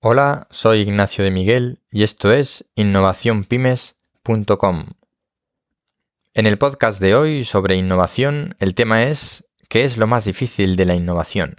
[0.00, 4.86] Hola, soy Ignacio de Miguel y esto es innovacionpymes.com.
[6.34, 10.76] En el podcast de hoy sobre innovación, el tema es ¿qué es lo más difícil
[10.76, 11.56] de la innovación?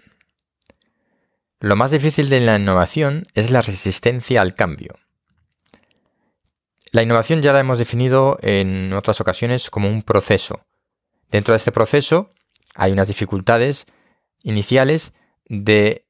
[1.59, 4.93] Lo más difícil de la innovación es la resistencia al cambio.
[6.93, 10.65] La innovación ya la hemos definido en otras ocasiones como un proceso.
[11.29, 12.31] Dentro de este proceso
[12.73, 13.85] hay unas dificultades
[14.43, 15.11] iniciales
[15.43, 16.05] de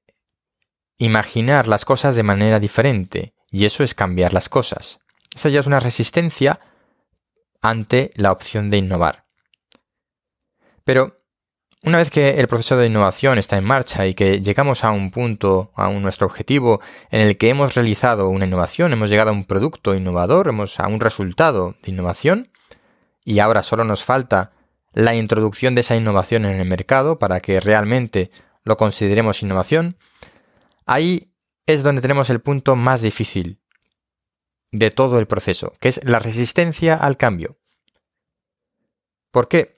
[1.00, 5.00] imaginar las cosas de manera diferente, y eso es cambiar las cosas.
[5.34, 6.60] Esa ya es una resistencia
[7.62, 9.26] ante la opción de innovar.
[10.84, 11.20] Pero
[11.84, 15.12] una vez que el proceso de innovación está en marcha y que llegamos a un
[15.12, 19.46] punto, a nuestro objetivo en el que hemos realizado una innovación, hemos llegado a un
[19.46, 22.52] producto innovador, hemos a un resultado de innovación,
[23.24, 24.52] y ahora solo nos falta
[24.94, 28.32] la introducción de esa innovación en el mercado para que realmente
[28.64, 29.96] lo consideremos innovación,
[30.92, 31.36] Ahí
[31.68, 33.62] es donde tenemos el punto más difícil
[34.72, 37.60] de todo el proceso, que es la resistencia al cambio.
[39.30, 39.76] ¿Por qué?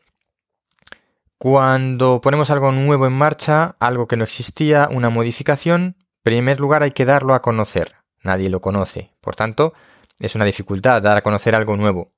[1.37, 6.81] Cuando ponemos algo nuevo en marcha, algo que no existía, una modificación, en primer lugar
[6.81, 7.93] hay que darlo a conocer.
[8.23, 9.13] Nadie lo conoce.
[9.19, 9.73] Por tanto,
[10.17, 12.13] es una dificultad dar a conocer algo nuevo.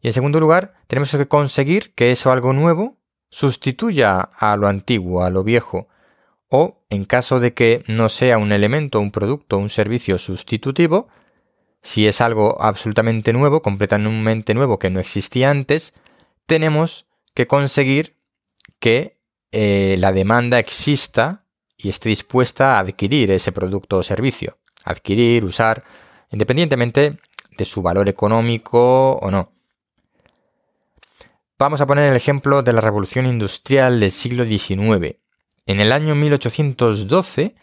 [0.00, 2.98] Y en segundo lugar, tenemos que conseguir que eso algo nuevo
[3.30, 5.86] sustituya a lo antiguo, a lo viejo,
[6.54, 11.08] o, en caso de que no sea un elemento, un producto, un servicio sustitutivo,
[11.80, 15.94] si es algo absolutamente nuevo, completamente nuevo que no existía antes,
[16.44, 18.18] tenemos que conseguir
[18.80, 19.18] que
[19.50, 21.46] eh, la demanda exista
[21.78, 24.58] y esté dispuesta a adquirir ese producto o servicio.
[24.84, 25.82] Adquirir, usar,
[26.30, 27.16] independientemente
[27.56, 29.52] de su valor económico o no.
[31.58, 35.21] Vamos a poner el ejemplo de la revolución industrial del siglo XIX.
[35.66, 37.54] En el año 1812,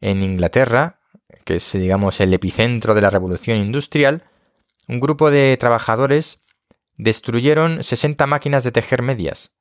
[0.00, 1.00] en Inglaterra,
[1.44, 4.24] que es digamos el epicentro de la revolución industrial,
[4.88, 6.40] un grupo de trabajadores
[6.96, 9.52] destruyeron 60 máquinas de tejer medias,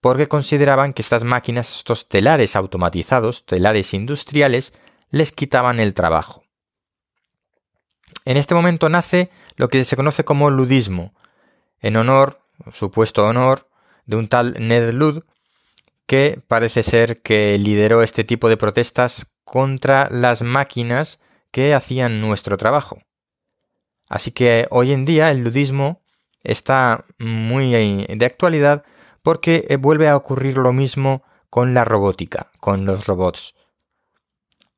[0.00, 4.74] porque consideraban que estas máquinas, estos telares automatizados, telares industriales,
[5.10, 6.44] les quitaban el trabajo.
[8.24, 11.14] En este momento nace lo que se conoce como ludismo,
[11.80, 12.40] en honor,
[12.72, 13.68] supuesto honor,
[14.06, 15.24] de un tal Ned Lud,
[16.12, 22.58] que parece ser que lideró este tipo de protestas contra las máquinas que hacían nuestro
[22.58, 22.98] trabajo.
[24.10, 26.02] Así que hoy en día el ludismo
[26.42, 28.84] está muy de actualidad
[29.22, 33.54] porque eh, vuelve a ocurrir lo mismo con la robótica, con los robots.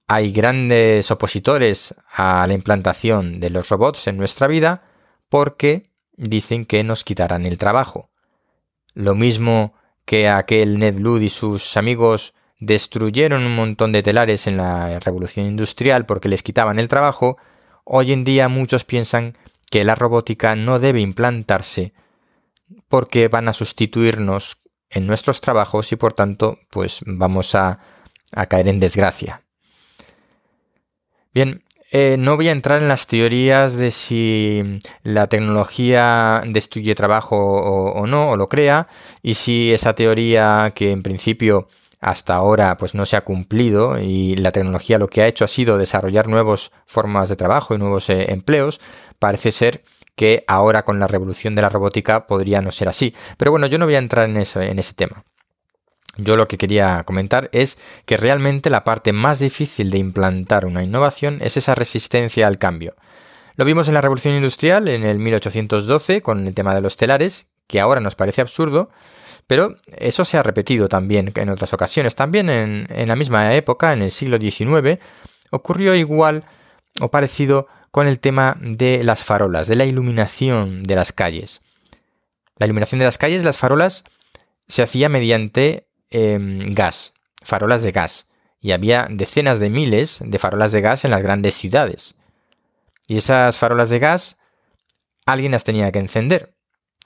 [0.07, 4.85] Hay grandes opositores a la implantación de los robots en nuestra vida
[5.29, 8.13] porque dicen que nos quitarán el trabajo.
[8.95, 14.57] Lo mismo que aquel Ned Lud y sus amigos destruyeron un montón de telares en
[14.57, 17.37] la revolución industrial porque les quitaban el trabajo,
[17.85, 19.37] hoy en día muchos piensan
[19.71, 21.93] que la robótica no debe implantarse
[22.89, 24.59] porque van a sustituirnos
[24.91, 27.81] en nuestros trabajos y por tanto pues vamos a,
[28.33, 29.43] a caer en desgracia.
[31.33, 31.65] Bien,
[31.97, 38.05] eh, no voy a entrar en las teorías de si la tecnología destruye trabajo o,
[38.09, 38.89] no, o lo crea,
[39.23, 41.69] y si esa teoría que en principio
[42.01, 45.49] hasta ahora pues no se ha cumplido y la tecnología lo que ha hecho ha
[45.49, 48.81] sido desarrollar nuevas formas de trabajo y nuevos eh, empleos,
[49.21, 49.85] parece ser
[50.17, 53.15] que ahora con la revolución de la robótica podría no ser así.
[53.37, 55.23] Pero bueno, yo no voy a entrar en, eso, en ese tema.
[56.17, 60.83] Yo lo que quería comentar es que realmente la parte más difícil de implantar una
[60.83, 62.95] innovación es esa resistencia al cambio.
[63.57, 67.47] Lo vimos en la Revolución Industrial en el 1812 con el tema de los telares,
[67.67, 68.91] que ahora nos parece absurdo,
[69.47, 72.15] pero eso se ha repetido también en otras ocasiones.
[72.15, 74.99] También en, en la misma época, en el siglo XIX,
[75.51, 76.45] ocurrió igual
[77.01, 81.63] o parecido con el tema de las farolas, de la iluminación de las calles.
[82.57, 84.05] La iluminación de las calles, las farolas,
[84.67, 85.87] se hacía mediante
[86.17, 88.29] Em, gas, farolas de gas.
[88.61, 92.15] Y había decenas de miles de farolas de gas en las grandes ciudades.
[93.09, 94.37] Y esas farolas de gas
[95.27, 96.55] alguien las tenía que encender.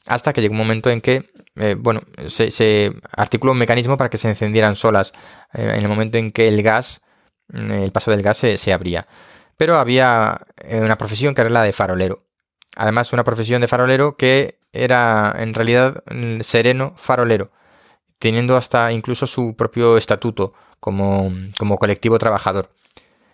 [0.05, 4.19] Hasta que llegó un momento en que, eh, bueno, se, articuló un mecanismo para que
[4.19, 5.15] se encendieran solas
[5.55, 7.01] eh, en el momento en que el gas,
[7.49, 9.07] mm, el paso del gas se, se abría.
[9.57, 12.27] Pero había eh, una profesión que era la de farolero.
[12.77, 16.05] Además, una profesión de farolero que era en realidad
[16.43, 17.51] sereno farolero
[18.19, 21.31] teniendo hasta incluso su propio estatuto como,
[21.79, 22.71] colectivo trabajador.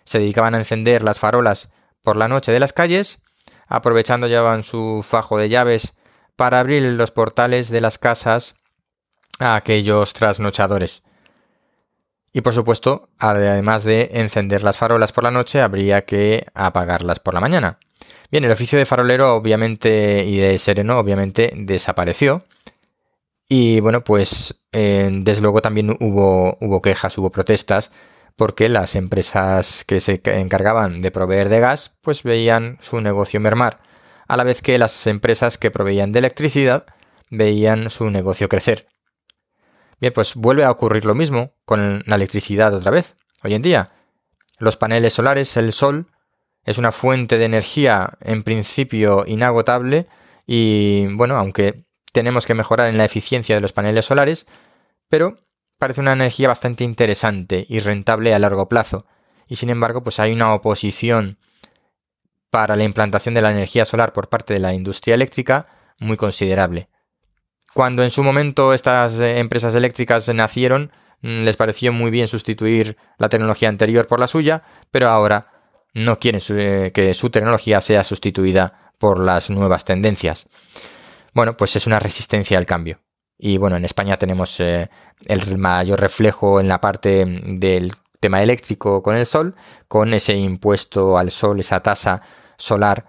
[0.03, 1.69] Se dedicaban a encender las farolas
[2.03, 3.19] por la noche de las calles,
[3.67, 5.93] aprovechando llevaban su fajo de llaves
[6.35, 8.55] para abrir los portales de las casas
[9.39, 11.03] a aquellos trasnochadores.
[12.31, 17.33] Y por supuesto, además de encender las farolas por la noche, habría que apagarlas por
[17.33, 17.79] la mañana.
[18.29, 22.43] Bien, el oficio de farolero obviamente y de sereno obviamente desapareció.
[23.47, 27.91] Y bueno, pues eh, desde luego también hubo, hubo quejas, hubo protestas,
[28.35, 33.79] porque las empresas que se encargaban de proveer de gas, pues veían su negocio mermar,
[34.27, 36.85] a la vez que las empresas que proveían de electricidad
[37.29, 38.87] veían su negocio crecer.
[40.01, 43.15] Bien, pues vuelve a ocurrir lo mismo con la electricidad otra vez.
[43.43, 43.91] Hoy en día,
[44.59, 46.07] los paneles solares, el sol,
[46.63, 50.07] es una fuente de energía en principio inagotable
[50.47, 51.84] y bueno, aunque
[52.15, 54.47] tenemos que mejorar en la eficiencia de los paneles solares,
[55.09, 55.37] pero
[55.77, 59.05] parece una energía bastante interesante y rentable a largo plazo.
[59.49, 61.37] Y sin embargo, pues hay una oposición
[62.49, 65.67] para la implantación de la energía solar por parte de la industria eléctrica
[65.99, 66.87] muy considerable.
[67.73, 72.95] Cuando en su momento estas eh, empresas eléctricas nacieron, mm, les pareció muy bien sustituir
[73.17, 75.51] la tecnología anterior por la suya, pero ahora
[75.93, 80.47] no quieren eh, que su tecnología sea sustituida por las nuevas tendencias.
[81.35, 83.01] Bueno, pues es una resistencia al cambio.
[83.37, 84.89] Y bueno, en España tenemos eh,
[85.25, 89.53] el mayor reflejo en la parte del tema eléctrico con el sol,
[89.89, 92.21] con ese impuesto al sol, esa tasa
[92.57, 93.05] solar,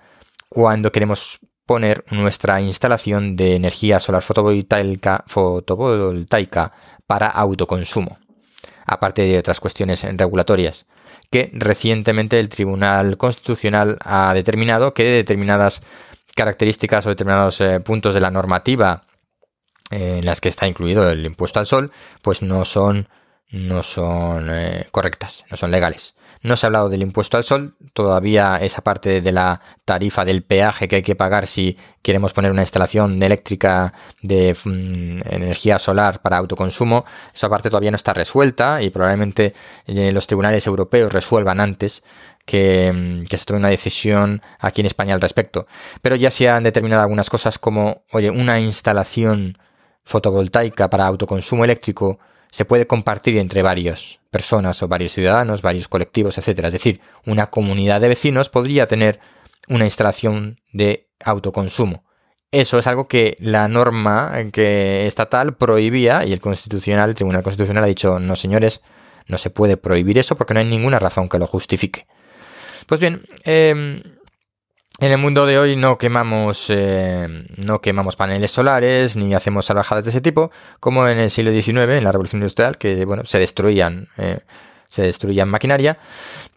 [0.49, 6.73] cuando queremos poner nuestra instalación de energía solar fotovoltaica, fotovoltaica
[7.07, 8.19] para autoconsumo,
[8.87, 10.87] aparte de otras cuestiones regulatorias,
[11.31, 15.83] que recientemente el Tribunal Constitucional ha determinado que determinadas
[16.37, 19.03] características o determinados eh, puntos de la normativa
[19.91, 23.09] en las que está incluido el impuesto al sol, pues no son,
[23.51, 26.15] no son eh, correctas, no son legales.
[26.43, 30.43] No se ha hablado del impuesto al sol, todavía esa parte de la tarifa del
[30.43, 36.23] peaje que hay que pagar si queremos poner una instalación eléctrica de mm, energía solar
[36.23, 39.55] para autoconsumo, esa parte todavía no está resuelta y probablemente
[39.87, 42.03] eh, los tribunales europeos resuelvan antes
[42.45, 45.67] que, mm, que, se tome una decisión aquí en España al respecto.
[46.03, 49.57] Pero ya se han determinado algunas cosas como, oye, una instalación
[50.05, 52.19] fotovoltaica para autoconsumo eléctrico
[52.57, 56.65] se puede compartir entre varias personas o varios ciudadanos, varios colectivos, etc.
[56.65, 59.21] Es decir, una comunidad de vecinos podría tener
[59.69, 62.03] una instalación de autoconsumo.
[62.51, 67.85] Eso es algo que la norma que estatal prohibía y el constitucional, el Tribunal Constitucional
[67.85, 68.81] ha dicho, no señores,
[69.27, 72.07] no se puede prohibir eso porque no hay ninguna razón que lo justifique.
[72.87, 74.03] Pues bien, eh,
[74.99, 80.05] en el mundo de hoy no quemamos, eh, no quemamos paneles solares ni hacemos salvajadas
[80.05, 80.51] de ese tipo,
[80.81, 84.41] como en el siglo XIX, en la Revolución Industrial, que bueno, se destruían, eh,
[84.89, 85.99] se destruían maquinaria,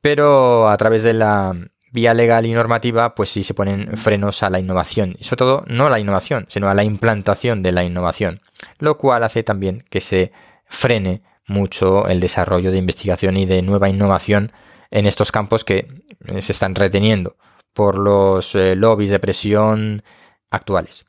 [0.01, 1.53] pero a través de la
[1.91, 5.63] vía legal y normativa, pues sí se ponen frenos a la innovación, y sobre todo
[5.67, 8.41] no a la innovación, sino a la implantación de la innovación,
[8.77, 10.31] lo cual hace también que se
[10.65, 14.53] frene mucho el desarrollo de investigación y de nueva innovación
[14.91, 17.35] en estos campos que eh, se están reteniendo
[17.73, 20.03] por los eh, lobbies de presión
[20.49, 21.05] actuales.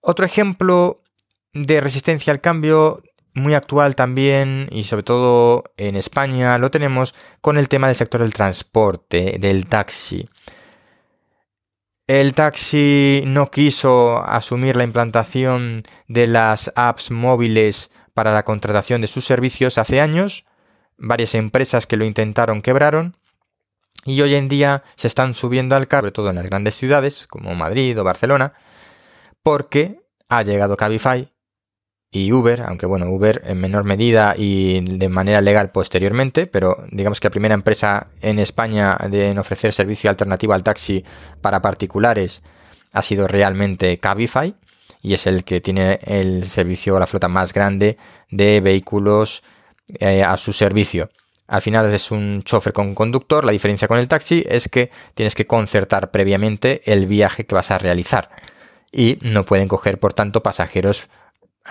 [0.00, 1.02] Otro ejemplo
[1.52, 3.02] de resistencia al cambio
[3.34, 8.22] muy actual también y sobre todo en España lo tenemos con el tema del sector
[8.22, 10.28] del transporte, del taxi.
[12.06, 19.08] El taxi no quiso asumir la implantación de las apps móviles para la contratación de
[19.08, 20.44] sus servicios hace años.
[20.96, 23.16] Varias empresas que lo intentaron quebraron
[24.04, 27.26] y hoy en día se están subiendo al carro, sobre todo en las grandes ciudades
[27.26, 28.52] como Madrid o Barcelona,
[29.42, 31.32] porque ha llegado Cabify
[32.10, 37.20] y Uber, aunque bueno, Uber en menor medida y de manera legal posteriormente, pero digamos
[37.20, 41.04] que la primera empresa en España en ofrecer servicio alternativo al taxi
[41.40, 42.42] para particulares
[42.92, 44.54] ha sido realmente Cabify
[45.02, 47.98] y es el que tiene el servicio o la flota más grande
[48.30, 49.42] de vehículos
[49.98, 51.10] eh, a su servicio.
[51.48, 53.44] Al final es un chofer con conductor.
[53.44, 57.70] La diferencia con el taxi es que tienes que concertar previamente el viaje que vas
[57.70, 58.30] a realizar.
[58.90, 61.08] Y no pueden coger, por tanto, pasajeros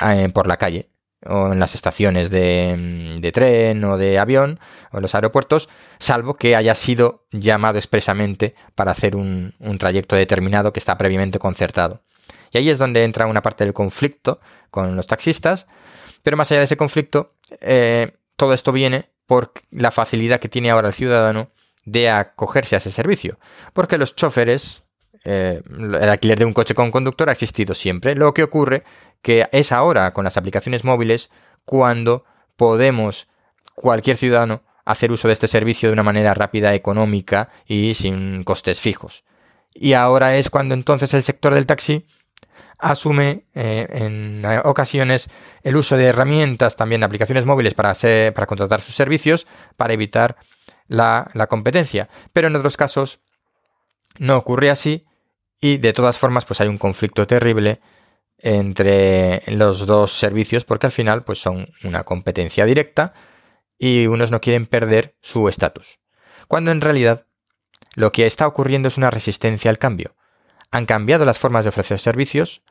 [0.02, 0.90] eh, por la calle
[1.26, 4.60] o en las estaciones de, tren o de avión
[4.92, 10.72] o en los aeropuertos, salvo que haya sido llamado expresamente para hacer un, trayecto determinado
[10.72, 12.04] que está previamente concertado.
[12.52, 14.40] Y ahí es donde entra una parte del conflicto
[14.70, 15.68] con los taxistas,
[16.24, 20.70] pero más allá de ese conflicto, eh, todo esto viene por la facilidad que tiene
[20.70, 21.50] ahora el ciudadano
[21.86, 23.40] de acogerse a ese servicio.
[23.74, 24.84] Porque los choferes,
[25.24, 28.16] eh, el alquiler de un coche con conductor ha existido siempre.
[28.16, 28.84] Lo que ocurre
[29.22, 31.32] que es ahora con las aplicaciones móviles
[31.64, 33.28] cuando podemos,
[33.74, 38.80] cualquier ciudadano, hacer uso de este servicio de una manera rápida, económica y sin costes
[38.80, 39.26] fijos.
[39.74, 42.06] Y ahora es cuando entonces el sector del taxi
[42.86, 45.30] asume eh, en ocasiones
[45.64, 47.94] el uso de herramientas, también aplicaciones móviles para,
[48.34, 50.38] para contratar sus servicios, para evitar
[50.88, 52.10] la, la competencia.
[52.32, 53.20] Pero en otros casos
[54.20, 55.06] no ocurre así
[55.60, 57.82] y de todas formas pues hay un conflicto terrible
[58.38, 63.14] entre los dos servicios porque al final pues son una competencia directa
[63.80, 66.00] y unos no quieren perder su estatus.
[66.48, 67.26] Cuando en realidad
[67.96, 70.16] lo que está ocurriendo es una resistencia al cambio.
[70.70, 72.62] Han cambiado las formas de ofrecer servicios,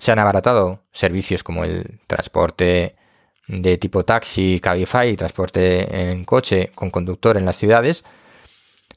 [0.00, 2.96] se han abaratado servicios como el transporte
[3.46, 8.04] de tipo taxi, Cabify, transporte en coche con conductor en las ciudades,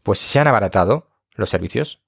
[0.01, 2.00] pues se han abaratado los servicios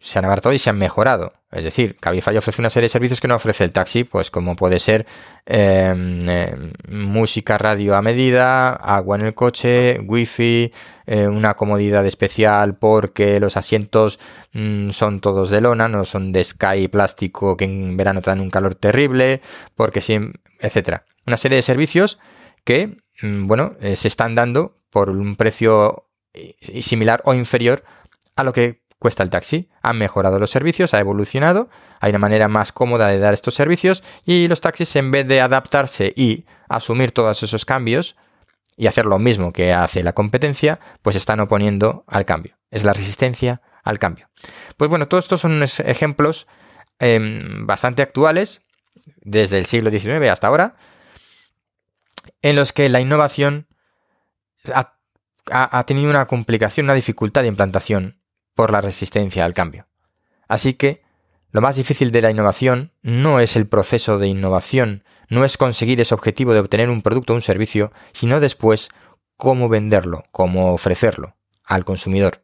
[0.00, 1.32] se han abaratado y se han mejorado.
[1.52, 4.56] Es decir, Cabify ofrece una serie de servicios que no ofrece el taxi, pues como
[4.56, 5.04] puede ser
[5.44, 10.72] em, em, música radio a medida, agua en el coche, wifi,
[11.06, 14.18] eh, una comodidad especial porque los asientos
[14.52, 18.50] mm, son todos de lona, no son de sky plástico que en verano dan un
[18.50, 19.42] calor terrible,
[19.74, 20.18] porque sí,
[20.60, 21.04] etcétera.
[21.26, 22.18] Una serie de servicios
[22.64, 27.82] que, mm, bueno, eh, se están dando por un precio eh, similar o inferior
[28.36, 29.68] a lo que cuesta el taxi.
[29.82, 31.68] Han mejorado los servicios, ha evolucionado,
[32.00, 35.40] hay una manera más cómoda de dar estos servicios y los taxis en vez de
[35.40, 38.14] adaptarse y asumir todos esos cambios
[38.76, 42.56] y hacer lo mismo que hace la competencia, pues están oponiendo al cambio.
[42.70, 44.30] Es la resistencia al cambio.
[44.76, 46.46] Pues bueno, todos estos son ejemplos
[46.98, 48.60] em, bastante actuales,
[49.22, 50.76] desde el siglo XIX hasta ahora,
[52.42, 53.66] en los que la innovación
[55.52, 58.19] ha tenido una complicación, una dificultad de implantación
[58.60, 59.86] por la resistencia al cambio.
[60.46, 61.02] Así que
[61.50, 65.98] lo más difícil de la innovación no es el proceso de innovación, no es conseguir
[65.98, 68.90] ese objetivo de obtener un producto o un servicio, sino después
[69.38, 72.42] cómo venderlo, cómo ofrecerlo al consumidor.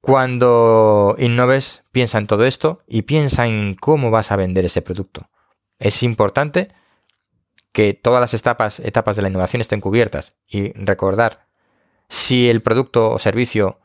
[0.00, 5.28] Cuando innoves, piensa en todo esto y piensa en cómo vas a vender ese producto.
[5.78, 6.72] Es importante
[7.72, 11.48] que todas las etapas, etapas de la innovación estén cubiertas y recordar
[12.08, 13.78] si el producto o servicio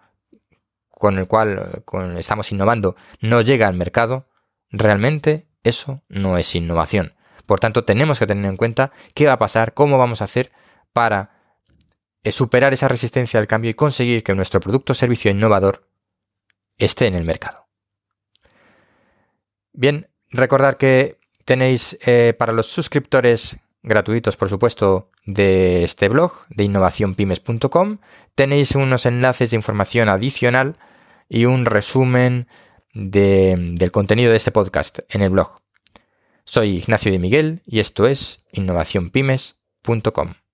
[0.95, 1.83] con el cual
[2.17, 4.27] estamos innovando no llega al mercado,
[4.71, 7.13] realmente eso no es innovación.
[7.45, 10.51] Por tanto, tenemos que tener en cuenta qué va a pasar, cómo vamos a hacer
[10.93, 11.31] para
[12.23, 15.87] eh, superar esa resistencia al cambio y conseguir que nuestro producto o servicio innovador
[16.77, 17.67] esté en el mercado.
[19.73, 26.65] Bien, recordar que tenéis eh, para los suscriptores gratuitos, por supuesto, de este blog, de
[26.65, 27.99] innovacionpymes.com,
[28.35, 30.75] tenéis unos enlaces de información adicional
[31.29, 32.47] y un resumen
[32.93, 35.55] del contenido de este podcast en el blog.
[36.45, 40.44] Soy Ignacio de Miguel y esto es innovacionpymes.com.